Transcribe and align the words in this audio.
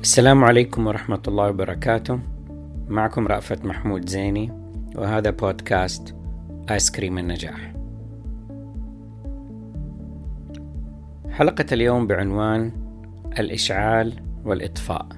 السلام 0.00 0.44
عليكم 0.44 0.86
ورحمة 0.86 1.20
الله 1.28 1.48
وبركاته. 1.48 2.20
معكم 2.88 3.26
رأفت 3.26 3.64
محمود 3.64 4.08
زيني 4.08 4.52
وهذا 4.94 5.30
بودكاست 5.30 6.14
آيس 6.70 6.90
كريم 6.90 7.18
النجاح. 7.18 7.72
حلقة 11.30 11.66
اليوم 11.72 12.06
بعنوان 12.06 12.72
الإشعال 13.38 14.12
والإطفاء. 14.44 15.08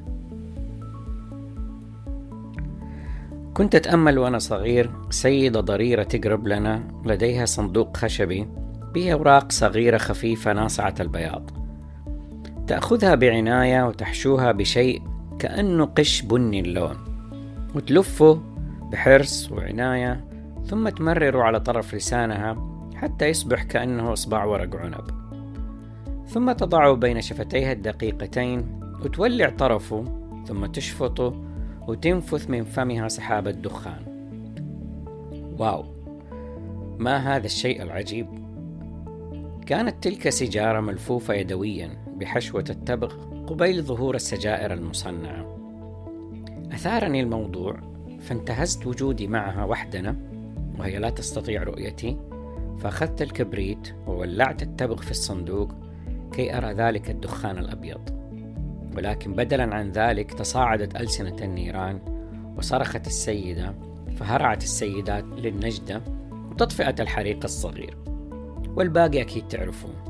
كنت 3.54 3.74
أتأمل 3.74 4.18
وأنا 4.18 4.38
صغير 4.38 4.90
سيدة 5.10 5.60
ضريرة 5.60 6.02
تقرب 6.02 6.46
لنا 6.46 6.82
لديها 7.04 7.44
صندوق 7.44 7.96
خشبي 7.96 8.48
به 8.94 9.12
أوراق 9.12 9.52
صغيرة 9.52 9.98
خفيفة 9.98 10.52
ناصعة 10.52 10.94
البياض. 11.00 11.59
تأخذها 12.70 13.14
بعناية 13.14 13.88
وتحشوها 13.88 14.52
بشيء 14.52 15.02
كأنه 15.38 15.84
قش 15.84 16.22
بني 16.22 16.60
اللون. 16.60 16.96
وتلفه 17.74 18.42
بحرص 18.92 19.52
وعناية 19.52 20.24
ثم 20.66 20.88
تمرره 20.88 21.42
على 21.42 21.60
طرف 21.60 21.94
لسانها 21.94 22.56
حتى 22.94 23.26
يصبح 23.26 23.62
كأنه 23.62 24.12
إصبع 24.12 24.44
ورق 24.44 24.76
عنب. 24.76 25.10
ثم 26.26 26.52
تضعه 26.52 26.92
بين 26.92 27.20
شفتيها 27.20 27.72
الدقيقتين 27.72 28.80
وتولع 29.04 29.48
طرفه 29.48 30.04
ثم 30.46 30.66
تشفطه 30.66 31.44
وتنفث 31.88 32.50
من 32.50 32.64
فمها 32.64 33.08
سحابة 33.08 33.50
دخان 33.50 34.02
واو! 35.58 35.84
ما 36.98 37.16
هذا 37.16 37.46
الشيء 37.46 37.82
العجيب. 37.82 38.26
كانت 39.66 40.04
تلك 40.04 40.28
سيجارة 40.28 40.80
ملفوفة 40.80 41.34
يدويا. 41.34 41.99
بحشوة 42.20 42.64
التبغ 42.70 43.14
قبيل 43.46 43.82
ظهور 43.82 44.14
السجائر 44.14 44.72
المصنعة. 44.72 45.56
أثارني 46.72 47.20
الموضوع 47.20 47.80
فانتهزت 48.20 48.86
وجودي 48.86 49.26
معها 49.26 49.64
وحدنا 49.64 50.16
وهي 50.78 50.98
لا 50.98 51.10
تستطيع 51.10 51.62
رؤيتي 51.62 52.16
فأخذت 52.78 53.22
الكبريت 53.22 53.94
وولعت 54.06 54.62
التبغ 54.62 54.96
في 54.96 55.10
الصندوق 55.10 55.72
كي 56.32 56.56
أرى 56.56 56.72
ذلك 56.72 57.10
الدخان 57.10 57.58
الأبيض. 57.58 58.00
ولكن 58.96 59.32
بدلا 59.32 59.74
عن 59.74 59.92
ذلك 59.92 60.34
تصاعدت 60.34 60.96
ألسنة 61.00 61.36
النيران 61.42 62.00
وصرخت 62.58 63.06
السيدة 63.06 63.74
فهرعت 64.16 64.62
السيدات 64.62 65.24
للنجدة 65.24 66.02
وتطفئة 66.50 66.94
الحريق 67.00 67.40
الصغير. 67.44 67.96
والباقي 68.76 69.20
أكيد 69.20 69.48
تعرفون. 69.48 70.09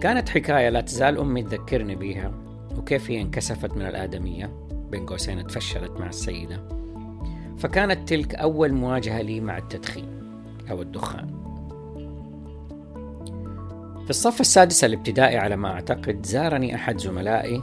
كانت 0.00 0.28
حكاية 0.28 0.68
لا 0.68 0.80
تزال 0.80 1.18
أمي 1.18 1.42
تذكرني 1.42 1.94
بيها 1.94 2.32
وكيف 2.78 3.10
هي 3.10 3.20
انكسفت 3.20 3.76
من 3.76 3.82
الآدمية 3.82 4.50
بين 4.90 5.06
قوسين 5.06 5.46
تفشلت 5.46 6.00
مع 6.00 6.06
السيدة. 6.06 6.68
فكانت 7.58 8.08
تلك 8.08 8.34
أول 8.34 8.72
مواجهة 8.72 9.22
لي 9.22 9.40
مع 9.40 9.58
التدخين 9.58 10.08
أو 10.70 10.82
الدخان. 10.82 11.44
في 14.04 14.10
الصف 14.10 14.40
السادس 14.40 14.84
الابتدائي 14.84 15.36
على 15.36 15.56
ما 15.56 15.72
أعتقد 15.72 16.26
زارني 16.26 16.74
أحد 16.74 16.98
زملائي 16.98 17.62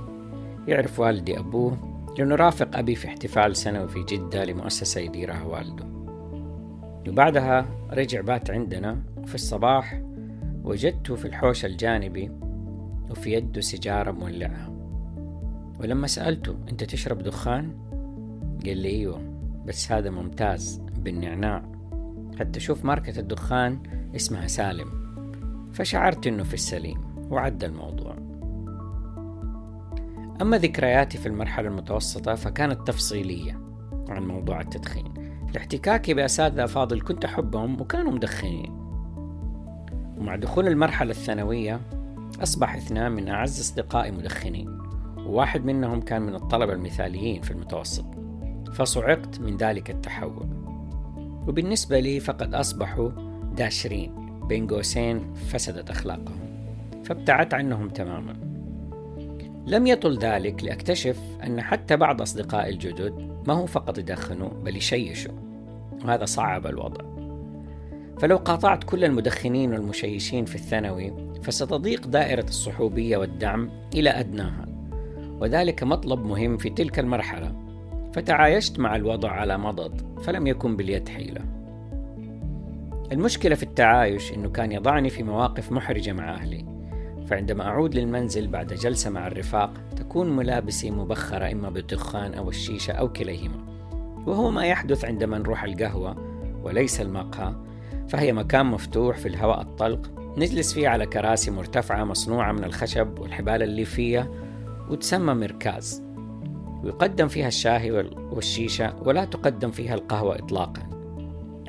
يعرف 0.68 1.00
والدي 1.00 1.40
أبوه 1.40 1.78
لأنه 2.18 2.36
رافق 2.36 2.78
أبي 2.78 2.96
في 2.96 3.08
احتفال 3.08 3.56
سنوي 3.56 3.88
في 3.88 4.04
جدة 4.04 4.46
لمؤسسة 4.46 5.02
يديرها 5.02 5.44
والده. 5.44 5.86
وبعدها 7.08 7.66
رجع 7.92 8.22
بات 8.22 8.52
عندنا 8.52 8.98
وفي 9.18 9.36
الصباح 9.36 10.02
وجدته 10.64 11.16
في 11.16 11.26
الحوش 11.26 11.66
الجانبي 11.66 12.32
وفي 13.10 13.34
يده 13.34 13.62
سيجارة 13.62 14.12
مولعها 14.12 14.72
ولما 15.80 16.08
سألته 16.08 16.56
أنت 16.72 16.84
تشرب 16.84 17.24
دخان؟ 17.24 17.78
قال 18.66 18.78
لي 18.78 18.90
أيوه 18.90 19.22
بس 19.66 19.92
هذا 19.92 20.10
ممتاز 20.10 20.82
بالنعناع. 20.98 21.72
حتى 22.40 22.60
شوف 22.60 22.86
ماركة 22.86 23.20
الدخان 23.20 23.84
اسمها 24.16 24.48
سالم. 24.48 25.02
فشعرت 25.74 26.28
أنه 26.28 26.44
في 26.44 26.54
السليم 26.54 27.02
وعدى 27.30 27.66
الموضوع. 27.66 28.16
أما 30.42 30.58
ذكرياتي 30.58 31.18
في 31.18 31.26
المرحلة 31.26 31.68
المتوسطة 31.68 32.36
فكانت 32.36 32.88
تفصيلية 32.88 33.62
عن 34.10 34.28
موضوع 34.28 34.62
التدخين. 34.62 35.14
لاحتكاكي 35.54 36.14
بأساتذة 36.14 36.64
أفاضل 36.64 37.02
كنت 37.02 37.26
أحبهم 37.26 37.82
وكانوا 37.82 38.12
مدخنين. 38.12 38.81
ومع 40.22 40.36
دخول 40.36 40.68
المرحلة 40.68 41.12
الثانوية 41.12 41.82
أصبح 42.44 42.76
اثنان 42.76 43.12
من 43.12 43.28
أعز 43.28 43.60
أصدقائي 43.60 44.12
مدخنين 44.12 44.78
وواحد 45.18 45.66
منهم 45.66 46.02
كان 46.02 46.22
من 46.22 46.36
الطلبة 46.36 46.74
المثاليين 46.74 47.42
في 47.42 47.52
المتوسط 47.52 48.06
فصعقت 48.74 49.40
من 49.40 49.58
ذلك 49.58 49.90
التحول. 49.90 50.48
وبالنسبة 51.48 52.00
لي 52.00 52.20
فقد 52.20 52.54
أصبحوا 52.54 53.10
داشرين 53.56 54.40
بين 54.48 54.68
قوسين 54.68 55.34
فسدت 55.34 55.90
أخلاقهم 55.90 56.40
فابتعدت 57.04 57.54
عنهم 57.54 57.90
تماما. 57.90 58.34
لم 59.68 59.88
يطل 59.88 60.18
ذلك 60.18 60.64
لأكتشف 60.64 61.20
أن 61.44 61.62
حتى 61.62 61.98
بعض 61.98 62.22
أصدقائي 62.22 62.74
الجدد 62.74 63.42
ما 63.48 63.54
هو 63.54 63.66
فقط 63.66 63.98
يدخنوا 63.98 64.50
بل 64.50 64.78
يشيشوا 64.78 65.34
وهذا 66.06 66.26
صعب 66.26 66.68
الوضع. 66.68 67.11
فلو 68.22 68.38
قاطعت 68.38 68.84
كل 68.84 69.04
المدخنين 69.04 69.74
والمشيشين 69.74 70.46
في 70.46 70.56
الثانوي 70.56 71.14
فستضيق 71.44 72.08
دائرة 72.08 72.44
الصحوبية 72.44 73.18
والدعم 73.18 73.70
إلى 73.94 74.10
أدناها. 74.10 74.66
وذلك 75.40 75.84
مطلب 75.84 76.26
مهم 76.26 76.58
في 76.58 76.70
تلك 76.70 77.00
المرحلة. 77.00 77.56
فتعايشت 78.14 78.80
مع 78.80 78.96
الوضع 78.96 79.32
على 79.32 79.58
مضض 79.58 80.20
فلم 80.22 80.48
يكن 80.48 80.76
باليد 80.76 81.10
حيلة. 81.10 81.42
المشكلة 83.12 83.56
في 83.56 83.64
التعايش 83.64 84.34
أنه 84.34 84.50
كان 84.50 84.72
يضعني 84.72 85.10
في 85.10 85.24
مواقف 85.24 85.72
محرجة 85.72 86.14
مع 86.14 86.34
أهلي. 86.34 86.66
فعندما 87.28 87.64
أعود 87.64 87.96
للمنزل 87.96 88.48
بعد 88.48 88.74
جلسة 88.74 89.10
مع 89.10 89.28
الرفاق 89.28 89.74
تكون 89.96 90.36
ملابسي 90.36 90.92
مبخرة 90.92 91.52
إما 91.52 91.70
بالدخان 91.70 92.34
أو 92.34 92.50
الشيشة 92.50 92.92
أو 92.92 93.10
كليهما. 93.10 93.66
وهو 94.28 94.52
ما 94.52 94.66
يحدث 94.66 95.06
عندما 95.06 95.38
نروح 95.38 95.64
القهوة 95.64 96.16
وليس 96.64 97.02
المقهى 97.02 97.71
فهي 98.12 98.34
مكان 98.34 98.66
مفتوح 98.66 99.18
في 99.18 99.28
الهواء 99.28 99.62
الطلق 99.62 100.12
نجلس 100.38 100.74
فيه 100.74 100.88
على 100.88 101.06
كراسي 101.06 101.52
مرتفعة 101.52 102.04
مصنوعة 102.04 102.52
من 102.52 102.64
الخشب 102.64 103.20
والحبال 103.20 103.64
الليفية 103.64 104.32
وتسمى 104.90 105.34
مركاز. 105.34 106.04
ويقدم 106.84 107.28
فيها 107.28 107.48
الشاهي 107.48 107.92
والشيشة 108.32 108.96
ولا 109.06 109.26
تقدم 109.26 109.72
فيها 109.72 109.94
القهوة 109.96 110.36
إطلاقا. 110.36 110.82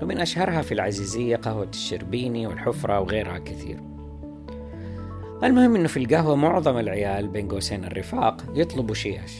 ومن 0.03 0.19
أشهرها 0.19 0.62
في 0.62 0.75
العزيزية 0.75 1.36
قهوة 1.36 1.69
الشربيني 1.69 2.47
والحفرة 2.47 3.00
وغيرها 3.00 3.38
كثير. 3.38 3.80
المهم 5.44 5.76
أنه 5.76 5.88
في 5.88 5.97
القهوة 5.97 6.36
معظم 6.36 6.78
العيال 6.78 7.28
بين 7.28 7.48
قوسين 7.48 7.84
الرفاق 7.84 8.44
يطلبوا 8.54 8.94
شيش. 8.94 9.32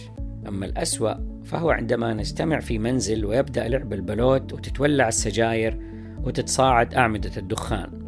أما 0.49 0.67
الأسوأ 0.67 1.15
فهو 1.45 1.71
عندما 1.71 2.15
نجتمع 2.15 2.61
في 2.61 2.79
منزل 2.79 3.25
ويبدأ 3.25 3.69
لعب 3.69 3.93
البلوت 3.93 4.53
وتتولع 4.53 5.09
السجاير 5.09 5.92
وتتصاعد 6.25 6.95
أعمدة 6.95 7.33
الدخان. 7.37 8.03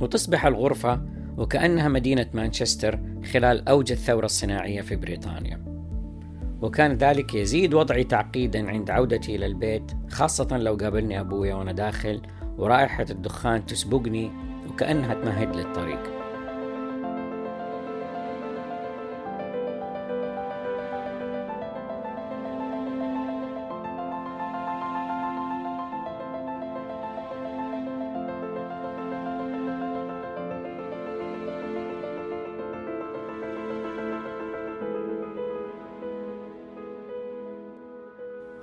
وتصبح 0.00 0.46
الغرفة 0.46 1.02
وكأنها 1.36 1.88
مدينة 1.88 2.26
مانشستر 2.34 3.00
خلال 3.32 3.68
أوج 3.68 3.92
الثورة 3.92 4.24
الصناعية 4.24 4.80
في 4.80 4.96
بريطانيا. 4.96 5.66
وكان 6.62 6.92
ذلك 6.92 7.34
يزيد 7.34 7.74
وضعي 7.74 8.04
تعقيدا 8.04 8.70
عند 8.70 8.90
عودتي 8.90 9.36
إلى 9.36 9.46
البيت 9.46 9.92
خاصة 10.10 10.56
لو 10.58 10.74
قابلني 10.74 11.20
أبويا 11.20 11.54
وأنا 11.54 11.72
داخل 11.72 12.22
ورائحة 12.58 13.06
الدخان 13.10 13.66
تسبقني 13.66 14.30
وكأنها 14.68 15.14
تمهد 15.14 15.56
لي 15.56 15.62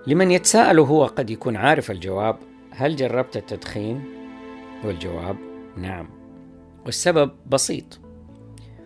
لمن 0.07 0.31
يتساءل 0.31 0.79
هو 0.79 1.05
قد 1.05 1.29
يكون 1.29 1.55
عارف 1.55 1.91
الجواب 1.91 2.37
هل 2.71 2.95
جربت 2.95 3.37
التدخين؟ 3.37 4.03
والجواب 4.85 5.35
نعم 5.77 6.09
والسبب 6.85 7.31
بسيط 7.47 7.99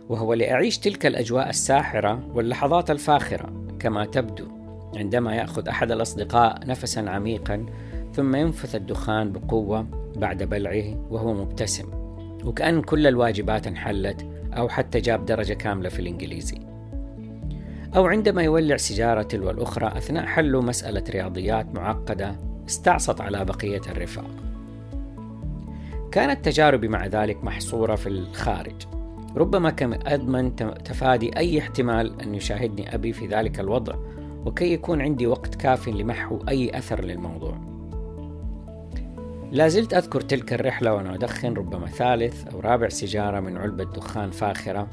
وهو 0.10 0.34
لأعيش 0.34 0.78
تلك 0.78 1.06
الأجواء 1.06 1.50
الساحرة 1.50 2.28
واللحظات 2.34 2.92
الفاخرة 2.92 3.68
كما 3.80 4.06
تبدو 4.06 4.48
عندما 4.96 5.36
يأخذ 5.36 5.68
أحد 5.68 5.92
الأصدقاء 5.92 6.68
نفسا 6.68 7.00
عميقا 7.00 7.66
ثم 8.14 8.36
ينفث 8.36 8.76
الدخان 8.76 9.32
بقوة 9.32 9.88
بعد 10.16 10.44
بلعه 10.44 11.08
وهو 11.12 11.34
مبتسم 11.34 11.90
وكأن 12.46 12.82
كل 12.82 13.08
الواجبات 13.08 13.68
انحلت 13.68 14.26
أو 14.54 14.70
حتى 14.70 15.00
جاب 15.00 15.26
درجة 15.26 15.54
كاملة 15.54 15.90
في 15.90 16.00
الإنجليزي 16.00 16.67
أو 17.96 18.06
عندما 18.08 18.44
يولع 18.44 18.78
سيجارة 18.78 19.22
تلو 19.22 19.50
الأخرى 19.50 19.88
أثناء 19.88 20.26
حل 20.26 20.56
مسألة 20.56 21.04
رياضيات 21.10 21.76
معقدة 21.76 22.36
استعصت 22.68 23.22
على 23.22 23.46
بقية 23.46 23.82
الرفاق. 23.90 24.48
كانت 26.12 26.46
تجاربي 26.46 26.88
مع 26.88 27.06
ذلك 27.06 27.44
محصورة 27.44 27.96
في 27.96 28.10
الخارج 28.10 28.76
ربما 29.36 29.70
كان 29.70 30.00
أضمن 30.08 30.56
تفادي 30.86 31.38
أي 31.38 31.60
احتمال 31.60 32.22
أن 32.22 32.36
يشاهدني 32.36 32.96
أبي 32.96 33.14
في 33.14 33.28
ذلك 33.28 33.60
الوضع 33.60 33.96
وكي 34.46 34.74
يكون 34.74 35.02
عندي 35.02 35.28
وقت 35.28 35.56
كاف 35.56 35.88
لمحو 35.88 36.40
أي 36.50 36.78
أثر 36.78 37.04
للموضوع 37.04 37.58
لا 39.52 39.68
زلت 39.68 39.94
أذكر 39.94 40.22
تلك 40.22 40.54
الرحلة 40.54 40.94
وأنا 40.94 41.14
أدخن 41.14 41.54
ربما 41.54 41.88
ثالث 41.88 42.48
أو 42.48 42.60
رابع 42.60 42.90
سيجارة 42.90 43.40
من 43.40 43.58
علبة 43.58 43.84
دخان 43.84 44.32
فاخرة 44.32 44.88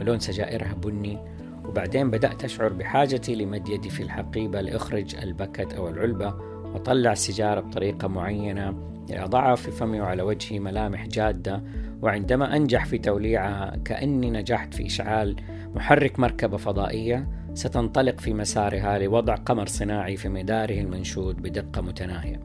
لون 0.00 0.18
سجائرها 0.18 0.72
بني 0.72 1.18
وبعدين 1.68 2.10
بدأت 2.10 2.44
أشعر 2.44 2.68
بحاجتي 2.72 3.34
لمد 3.34 3.68
يدي 3.68 3.90
في 3.90 4.02
الحقيبة 4.02 4.60
لأخرج 4.60 5.16
البكت 5.16 5.72
أو 5.72 5.88
العلبة 5.88 6.34
وأطلع 6.64 7.12
السيجارة 7.12 7.60
بطريقة 7.60 8.08
معينة 8.08 8.94
لأضعها 9.10 9.54
في 9.54 9.70
فمي 9.70 10.00
وعلى 10.00 10.22
وجهي 10.22 10.58
ملامح 10.58 11.06
جادة 11.06 11.62
وعندما 12.02 12.56
أنجح 12.56 12.86
في 12.86 12.98
توليعها 12.98 13.76
كأني 13.84 14.30
نجحت 14.30 14.74
في 14.74 14.86
إشعال 14.86 15.36
محرك 15.74 16.20
مركبة 16.20 16.56
فضائية 16.56 17.28
ستنطلق 17.54 18.20
في 18.20 18.34
مسارها 18.34 18.98
لوضع 18.98 19.34
قمر 19.34 19.66
صناعي 19.66 20.16
في 20.16 20.28
مداره 20.28 20.80
المنشود 20.80 21.42
بدقة 21.42 21.82
متناهية. 21.82 22.40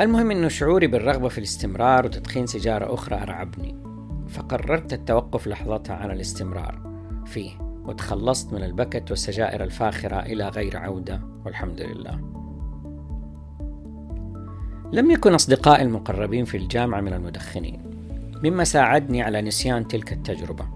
المهم 0.00 0.30
أنه 0.30 0.48
شعوري 0.48 0.86
بالرغبة 0.86 1.28
في 1.28 1.38
الاستمرار 1.38 2.06
وتدخين 2.06 2.46
سيجارة 2.46 2.94
أخرى 2.94 3.16
أرعبني 3.22 3.74
فقررت 4.28 4.92
التوقف 4.92 5.46
لحظتها 5.46 5.96
عن 5.96 6.10
الاستمرار 6.10 6.89
فيه 7.30 7.50
وتخلصت 7.84 8.52
من 8.52 8.62
البكت 8.62 9.10
والسجائر 9.10 9.64
الفاخرة 9.64 10.20
إلى 10.20 10.48
غير 10.48 10.76
عودة 10.76 11.20
والحمد 11.44 11.80
لله. 11.80 12.20
لم 14.92 15.10
يكن 15.10 15.34
أصدقائي 15.34 15.82
المقربين 15.82 16.44
في 16.44 16.56
الجامعة 16.56 17.00
من 17.00 17.12
المدخنين 17.12 17.82
مما 18.44 18.64
ساعدني 18.64 19.22
على 19.22 19.42
نسيان 19.42 19.88
تلك 19.88 20.12
التجربة. 20.12 20.68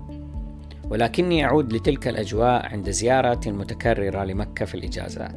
ولكني 0.91 1.45
أعود 1.45 1.73
لتلك 1.73 2.09
الأجواء 2.09 2.67
عند 2.73 2.91
زياراتي 2.91 3.51
المتكررة 3.51 4.25
لمكة 4.25 4.65
في 4.65 4.75
الإجازات. 4.75 5.35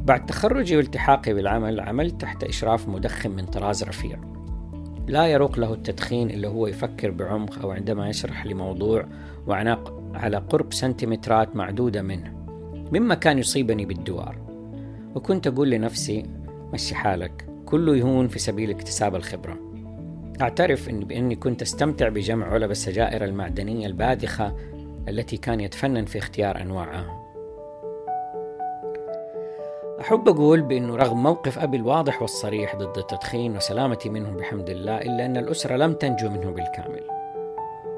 بعد 0.00 0.26
تخرجي 0.26 0.76
والتحاقي 0.76 1.34
بالعمل 1.34 1.80
عملت 1.80 2.20
تحت 2.20 2.44
إشراف 2.44 2.88
مدخن 2.88 3.30
من 3.30 3.46
طراز 3.46 3.84
رفيع. 3.84 4.37
لا 5.08 5.26
يروق 5.26 5.58
له 5.58 5.74
التدخين 5.74 6.30
إلا 6.30 6.48
هو 6.48 6.66
يفكر 6.66 7.10
بعمق 7.10 7.58
أو 7.62 7.70
عندما 7.70 8.08
يشرح 8.08 8.46
لي 8.46 8.54
موضوع 8.54 9.06
وعناق 9.46 10.02
على 10.14 10.36
قرب 10.36 10.72
سنتيمترات 10.72 11.56
معدودة 11.56 12.02
منه 12.02 12.32
مما 12.92 13.14
كان 13.14 13.38
يصيبني 13.38 13.84
بالدوار. 13.84 14.36
وكنت 15.14 15.46
أقول 15.46 15.70
لنفسي 15.70 16.22
مشي 16.72 16.94
حالك 16.94 17.46
كله 17.66 17.96
يهون 17.96 18.28
في 18.28 18.38
سبيل 18.38 18.70
اكتساب 18.70 19.14
الخبرة. 19.14 19.58
أعترف 20.40 20.88
إن 20.88 21.00
بأني 21.00 21.36
كنت 21.36 21.62
أستمتع 21.62 22.08
بجمع 22.08 22.46
علب 22.46 22.70
السجائر 22.70 23.24
المعدنية 23.24 23.86
الباذخة 23.86 24.56
التي 25.08 25.36
كان 25.36 25.60
يتفنن 25.60 26.04
في 26.04 26.18
اختيار 26.18 26.60
أنواعها. 26.60 27.27
أحب 30.08 30.28
أقول 30.28 30.62
بأنه 30.62 30.96
رغم 30.96 31.22
موقف 31.22 31.58
أبي 31.58 31.76
الواضح 31.76 32.22
والصريح 32.22 32.76
ضد 32.76 32.98
التدخين 32.98 33.56
وسلامتي 33.56 34.08
منه 34.08 34.30
بحمد 34.30 34.70
الله 34.70 34.98
إلا 34.98 35.26
أن 35.26 35.36
الأسرة 35.36 35.76
لم 35.76 35.92
تنجو 35.92 36.28
منه 36.28 36.50
بالكامل. 36.50 37.00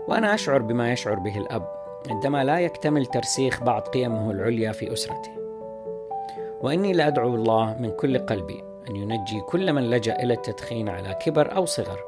وأنا 0.09 0.35
أشعر 0.35 0.63
بما 0.63 0.93
يشعر 0.93 1.15
به 1.15 1.39
الأب 1.39 1.69
عندما 2.11 2.45
لا 2.45 2.59
يكتمل 2.59 3.07
ترسيخ 3.07 3.63
بعض 3.63 3.83
قيمه 3.83 4.31
العليا 4.31 4.73
في 4.73 4.93
أسرته. 4.93 5.31
وإني 6.61 6.93
لأدعو 6.93 7.35
الله 7.35 7.77
من 7.81 7.91
كل 7.91 8.19
قلبي 8.19 8.65
أن 8.91 8.97
ينجي 8.97 9.41
كل 9.41 9.73
من 9.73 9.91
لجأ 9.91 10.23
إلى 10.23 10.35
التدخين 10.35 10.89
على 10.89 11.15
كبر 11.15 11.57
أو 11.57 11.65
صغر 11.65 11.99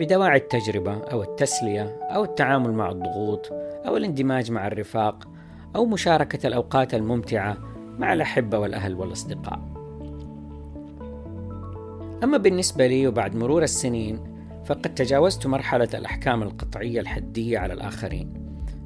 بدواعي 0.00 0.38
التجربة 0.38 0.98
أو 1.12 1.22
التسلية 1.22 1.96
أو 2.02 2.24
التعامل 2.24 2.72
مع 2.72 2.90
الضغوط 2.90 3.52
أو 3.86 3.96
الاندماج 3.96 4.50
مع 4.50 4.66
الرفاق 4.66 5.28
أو 5.76 5.86
مشاركة 5.86 6.46
الأوقات 6.46 6.94
الممتعة 6.94 7.69
مع 8.00 8.12
الأحبة 8.12 8.58
والأهل 8.58 8.94
والأصدقاء. 8.94 9.60
أما 12.24 12.36
بالنسبة 12.36 12.86
لي 12.86 13.06
وبعد 13.06 13.36
مرور 13.36 13.62
السنين 13.62 14.20
فقد 14.64 14.94
تجاوزت 14.94 15.46
مرحلة 15.46 15.88
الأحكام 15.94 16.42
القطعية 16.42 17.00
الحدية 17.00 17.58
على 17.58 17.72
الآخرين. 17.72 18.40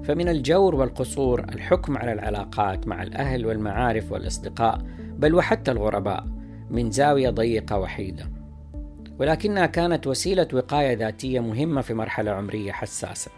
فمن 0.04 0.28
الجور 0.28 0.74
والقصور 0.74 1.40
الحكم 1.40 1.98
على 1.98 2.12
العلاقات 2.12 2.88
مع 2.88 3.02
الأهل 3.02 3.46
والمعارف 3.46 4.12
والأصدقاء 4.12 4.78
بل 4.98 5.34
وحتى 5.34 5.70
الغرباء 5.70 6.26
من 6.70 6.90
زاوية 6.90 7.30
ضيقة 7.30 7.78
وحيدة 7.78 8.30
ولكنها 9.18 9.66
كانت 9.66 10.06
وسيلة 10.06 10.48
وقاية 10.52 10.96
ذاتية 10.96 11.40
مهمة 11.40 11.80
في 11.80 11.94
مرحلة 11.94 12.30
عمرية 12.30 12.72
حساسة 12.72 13.30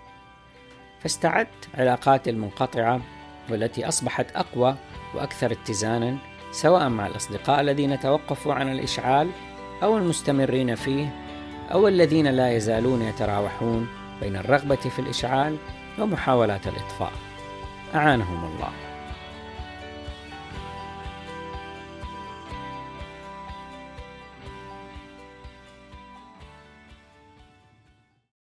فاستعدت 1.01 1.69
علاقاتي 1.75 2.31
المنقطعة 2.31 3.01
والتي 3.51 3.89
أصبحت 3.89 4.37
أقوى 4.37 4.77
وأكثر 5.17 5.53
اتزانا 5.53 6.17
سواء 6.53 6.89
مع 6.89 7.07
الأصدقاء 7.07 7.61
الذين 7.61 8.01
توقفوا 8.01 8.55
عن 8.55 8.73
الإشعال 8.73 9.31
أو 9.83 9.99
المستمرين 9.99 10.75
فيه 10.75 11.15
أو 11.73 11.89
الذين 11.89 12.27
لا 12.27 12.53
يزالون 12.53 13.03
يتراوحون 13.03 13.89
بين 14.21 14.37
الرغبة 14.37 14.77
في 14.77 14.99
الإشعال 14.99 15.57
ومحاولات 15.99 16.67
الإطفاء. 16.67 17.13
أعانهم 17.95 18.45
الله. 18.45 18.86